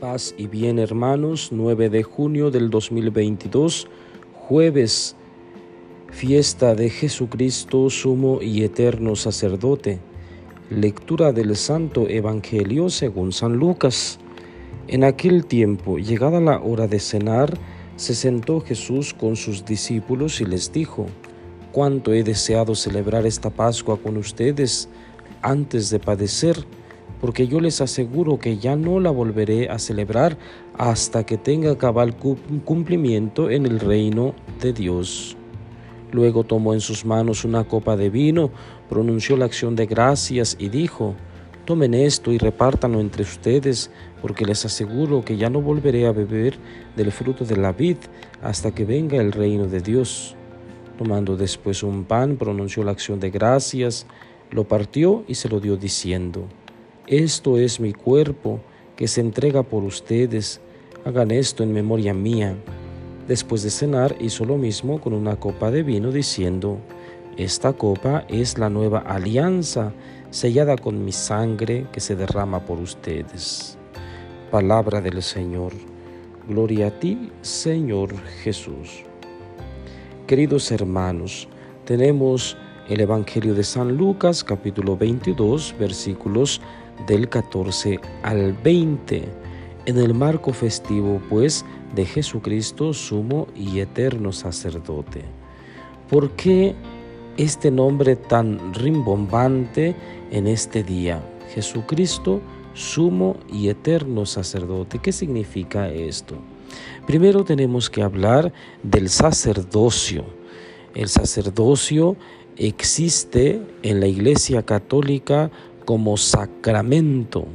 [0.00, 3.88] Paz y bien hermanos, 9 de junio del 2022,
[4.32, 5.16] jueves,
[6.10, 9.98] fiesta de Jesucristo, sumo y eterno sacerdote.
[10.70, 14.20] Lectura del Santo Evangelio según San Lucas.
[14.86, 17.58] En aquel tiempo, llegada la hora de cenar,
[17.96, 21.06] se sentó Jesús con sus discípulos y les dijo,
[21.72, 24.88] Cuánto he deseado celebrar esta Pascua con ustedes
[25.42, 26.64] antes de padecer
[27.20, 30.38] porque yo les aseguro que ya no la volveré a celebrar
[30.76, 32.16] hasta que tenga cabal
[32.64, 35.36] cumplimiento en el reino de Dios.
[36.12, 38.50] Luego tomó en sus manos una copa de vino,
[38.88, 41.14] pronunció la acción de gracias y dijo,
[41.68, 43.90] Tomen esto y repártanlo entre ustedes,
[44.22, 46.54] porque les aseguro que ya no volveré a beber
[46.96, 47.98] del fruto de la vid
[48.42, 50.34] hasta que venga el reino de Dios.
[50.96, 54.06] Tomando después un pan, pronunció la acción de gracias,
[54.50, 56.48] lo partió y se lo dio diciendo,
[57.08, 58.60] esto es mi cuerpo
[58.94, 60.60] que se entrega por ustedes.
[61.06, 62.54] Hagan esto en memoria mía.
[63.26, 66.78] Después de cenar hizo lo mismo con una copa de vino diciendo,
[67.38, 69.94] Esta copa es la nueva alianza
[70.28, 73.78] sellada con mi sangre que se derrama por ustedes.
[74.50, 75.72] Palabra del Señor.
[76.46, 79.04] Gloria a ti, Señor Jesús.
[80.26, 81.48] Queridos hermanos,
[81.86, 82.58] tenemos
[82.90, 86.60] el Evangelio de San Lucas capítulo 22 versículos
[87.06, 89.24] del 14 al 20,
[89.86, 95.24] en el marco festivo, pues, de Jesucristo, sumo y eterno sacerdote.
[96.10, 96.74] ¿Por qué
[97.36, 99.94] este nombre tan rimbombante
[100.30, 101.22] en este día?
[101.54, 102.40] Jesucristo,
[102.74, 104.98] sumo y eterno sacerdote.
[104.98, 106.36] ¿Qué significa esto?
[107.06, 110.24] Primero tenemos que hablar del sacerdocio.
[110.94, 112.16] El sacerdocio
[112.56, 115.50] existe en la Iglesia Católica
[115.88, 117.46] como sacramento.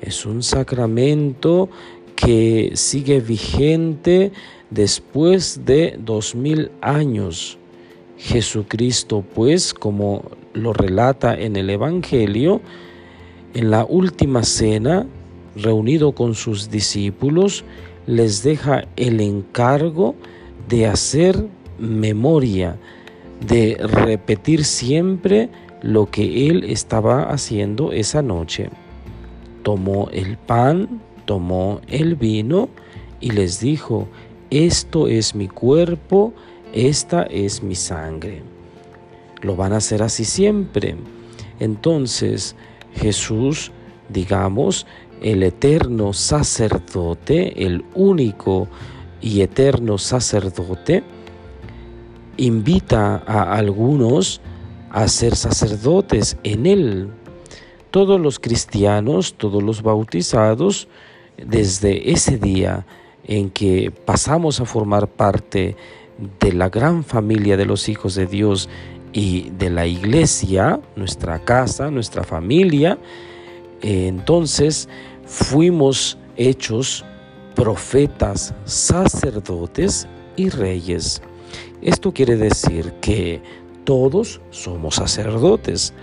[0.00, 1.68] Es un sacramento
[2.14, 4.30] que sigue vigente
[4.70, 7.58] después de dos mil años.
[8.16, 12.60] Jesucristo, pues, como lo relata en el Evangelio,
[13.54, 15.08] en la última cena,
[15.56, 17.64] reunido con sus discípulos,
[18.06, 20.14] les deja el encargo
[20.68, 21.44] de hacer
[21.80, 22.78] memoria,
[23.44, 25.50] de repetir siempre
[25.84, 28.70] lo que él estaba haciendo esa noche.
[29.62, 32.70] Tomó el pan, tomó el vino
[33.20, 34.08] y les dijo,
[34.48, 36.32] esto es mi cuerpo,
[36.72, 38.42] esta es mi sangre.
[39.42, 40.96] Lo van a hacer así siempre.
[41.60, 42.56] Entonces
[42.94, 43.70] Jesús,
[44.08, 44.86] digamos,
[45.20, 48.68] el eterno sacerdote, el único
[49.20, 51.02] y eterno sacerdote,
[52.38, 54.40] invita a algunos
[54.94, 57.08] a ser sacerdotes en Él.
[57.90, 60.86] Todos los cristianos, todos los bautizados,
[61.36, 62.86] desde ese día
[63.26, 65.76] en que pasamos a formar parte
[66.38, 68.68] de la gran familia de los hijos de Dios
[69.12, 72.96] y de la iglesia, nuestra casa, nuestra familia,
[73.82, 74.88] entonces
[75.26, 77.04] fuimos hechos
[77.56, 80.06] profetas, sacerdotes
[80.36, 81.20] y reyes.
[81.82, 83.42] Esto quiere decir que
[83.84, 85.94] todos somos sacerdotes,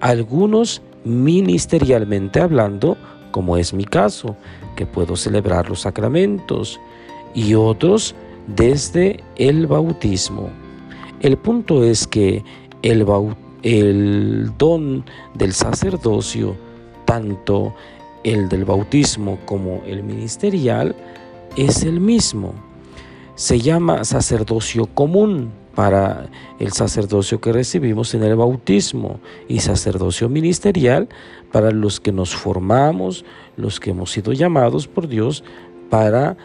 [0.00, 2.96] algunos ministerialmente hablando,
[3.30, 4.36] como es mi caso,
[4.76, 6.80] que puedo celebrar los sacramentos,
[7.34, 8.14] y otros
[8.46, 10.50] desde el bautismo.
[11.20, 12.42] El punto es que
[12.82, 13.04] el,
[14.56, 16.56] don del sacerdocio,
[17.04, 17.74] tanto
[18.24, 20.94] el del bautismo como el ministerial,
[21.56, 22.54] es el mismo.
[23.34, 26.28] Se llama sacerdocio común para
[26.58, 31.08] el sacerdocio que recibimos en el bautismo y sacerdocio ministerial
[31.52, 33.24] para los que nos formamos,
[33.56, 35.44] los que hemos sido llamados por Dios
[35.88, 36.36] para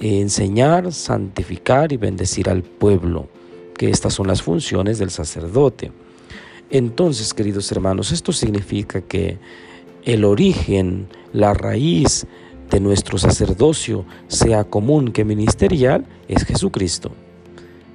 [0.00, 3.28] enseñar, santificar y bendecir al pueblo,
[3.76, 5.92] que estas son las funciones del sacerdote.
[6.70, 9.36] Entonces, queridos hermanos, esto significa que
[10.06, 12.26] el origen, la raíz
[12.70, 17.12] de nuestro sacerdocio, sea común que ministerial, es Jesucristo.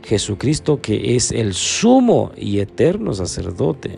[0.05, 3.97] Jesucristo que es el sumo y eterno sacerdote.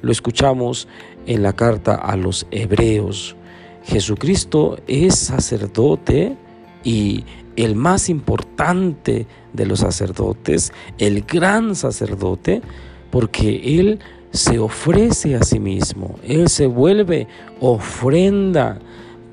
[0.00, 0.88] Lo escuchamos
[1.26, 3.36] en la carta a los hebreos.
[3.84, 6.36] Jesucristo es sacerdote
[6.84, 7.24] y
[7.56, 12.62] el más importante de los sacerdotes, el gran sacerdote,
[13.10, 13.98] porque Él
[14.30, 17.26] se ofrece a sí mismo, Él se vuelve
[17.60, 18.78] ofrenda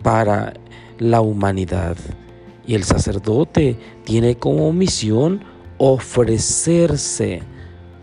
[0.02, 0.54] para
[1.00, 1.98] la humanidad.
[2.66, 5.53] Y el sacerdote tiene como misión
[5.86, 7.44] ofrecerse,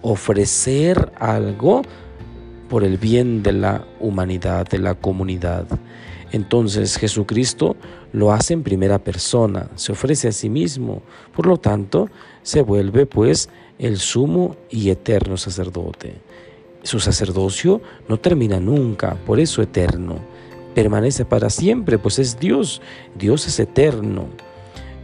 [0.02, 1.80] ofrecer algo
[2.68, 5.66] por el bien de la humanidad, de la comunidad.
[6.30, 7.76] Entonces Jesucristo
[8.12, 11.00] lo hace en primera persona, se ofrece a sí mismo,
[11.34, 12.10] por lo tanto
[12.42, 13.48] se vuelve pues
[13.78, 16.20] el sumo y eterno sacerdote.
[16.82, 17.80] Su sacerdocio
[18.10, 20.18] no termina nunca, por eso eterno.
[20.74, 22.82] Permanece para siempre, pues es Dios,
[23.18, 24.28] Dios es eterno.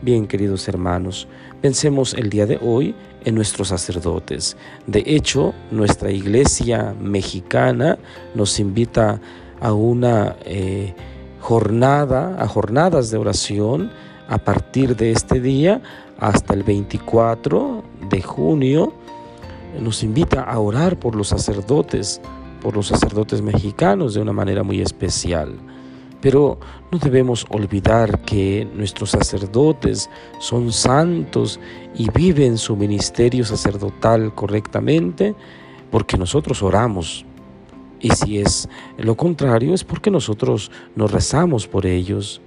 [0.02, 1.26] Bien, queridos hermanos,
[1.62, 2.94] pensemos el día de hoy
[3.24, 4.54] en nuestros sacerdotes.
[4.86, 7.98] De hecho, nuestra iglesia mexicana
[8.34, 9.20] nos invita
[9.58, 10.94] a una eh,
[11.40, 13.90] jornada, a jornadas de oración
[14.28, 15.80] a partir de este día
[16.18, 18.92] hasta el 24 de junio.
[19.80, 22.20] Nos invita a orar por los sacerdotes,
[22.60, 25.54] por los sacerdotes mexicanos de una manera muy especial.
[26.20, 26.58] Pero
[26.90, 30.08] no debemos olvidar que nuestros sacerdotes
[30.40, 31.60] son santos
[31.94, 35.34] y viven su ministerio sacerdotal correctamente
[35.90, 37.26] porque nosotros oramos
[38.00, 38.68] y si es
[38.98, 42.40] lo contrario, es porque nosotros nos rezamos por ellos.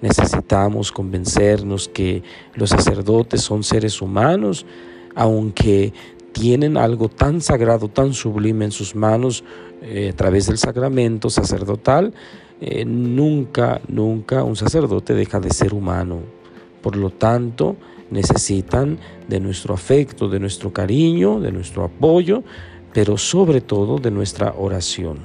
[0.00, 2.22] Necesitamos convencernos que
[2.54, 4.66] los sacerdotes son seres humanos,
[5.14, 5.92] aunque
[6.32, 9.44] tienen algo tan sagrado, tan sublime en sus manos
[9.82, 12.12] eh, a través del sacramento sacerdotal,
[12.60, 16.20] eh, nunca, nunca un sacerdote deja de ser humano.
[16.82, 17.76] Por lo tanto,
[18.10, 22.42] necesitan de nuestro afecto, de nuestro cariño, de nuestro apoyo,
[22.92, 25.18] pero sobre todo de nuestra oración.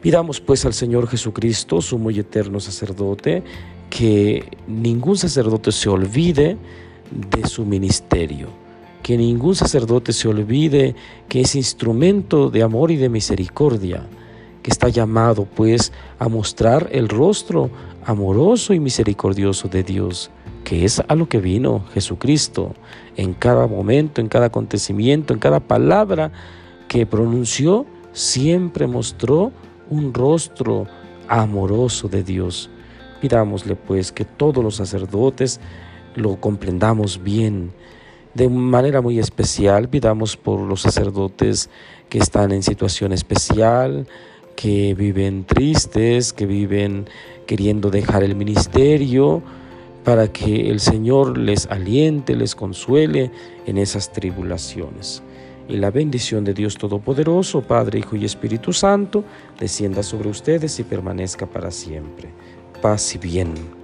[0.00, 3.42] Pidamos pues al Señor Jesucristo, sumo y eterno sacerdote,
[3.88, 6.58] que ningún sacerdote se olvide
[7.10, 8.48] de su ministerio,
[9.02, 10.94] que ningún sacerdote se olvide
[11.28, 14.06] que es instrumento de amor y de misericordia,
[14.64, 17.70] que está llamado pues a mostrar el rostro
[18.04, 20.32] amoroso y misericordioso de Dios
[20.64, 22.74] que es a lo que vino Jesucristo
[23.16, 26.32] en cada momento, en cada acontecimiento, en cada palabra
[26.88, 29.52] que pronunció, siempre mostró
[29.90, 30.86] un rostro
[31.28, 32.70] amoroso de Dios.
[33.20, 35.60] Pidámosle pues que todos los sacerdotes
[36.16, 37.72] lo comprendamos bien.
[38.32, 41.70] De manera muy especial, pidamos por los sacerdotes
[42.08, 44.08] que están en situación especial,
[44.56, 47.08] que viven tristes, que viven
[47.46, 49.42] queriendo dejar el ministerio,
[50.04, 53.30] para que el Señor les aliente, les consuele
[53.66, 55.22] en esas tribulaciones.
[55.66, 59.24] Y la bendición de Dios Todopoderoso, Padre, Hijo y Espíritu Santo,
[59.58, 62.28] descienda sobre ustedes y permanezca para siempre.
[62.82, 63.83] Paz y bien.